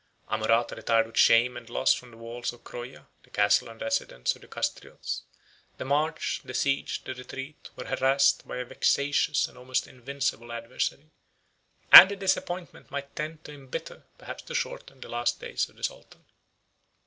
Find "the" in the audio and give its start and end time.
2.09-2.17, 3.21-3.29, 4.41-4.47, 5.77-5.85, 6.43-6.55, 7.03-7.13, 12.09-12.15, 15.01-15.07, 15.75-15.83